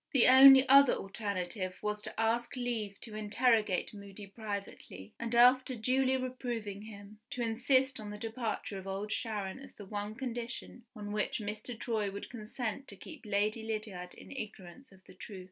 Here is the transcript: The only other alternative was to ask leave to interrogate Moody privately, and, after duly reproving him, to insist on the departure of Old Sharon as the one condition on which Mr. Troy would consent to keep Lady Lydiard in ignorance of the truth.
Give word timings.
The 0.13 0.25
only 0.27 0.67
other 0.67 0.93
alternative 0.93 1.77
was 1.83 2.01
to 2.01 2.19
ask 2.19 2.55
leave 2.55 2.99
to 3.01 3.13
interrogate 3.15 3.93
Moody 3.93 4.25
privately, 4.25 5.13
and, 5.19 5.35
after 5.35 5.75
duly 5.75 6.17
reproving 6.17 6.81
him, 6.81 7.19
to 7.29 7.43
insist 7.43 7.99
on 7.99 8.09
the 8.09 8.17
departure 8.17 8.79
of 8.79 8.87
Old 8.87 9.11
Sharon 9.11 9.59
as 9.59 9.75
the 9.75 9.85
one 9.85 10.15
condition 10.15 10.85
on 10.95 11.11
which 11.11 11.37
Mr. 11.37 11.79
Troy 11.79 12.09
would 12.09 12.31
consent 12.31 12.87
to 12.87 12.95
keep 12.95 13.27
Lady 13.27 13.61
Lydiard 13.61 14.15
in 14.15 14.31
ignorance 14.31 14.91
of 14.91 15.03
the 15.03 15.13
truth. 15.13 15.39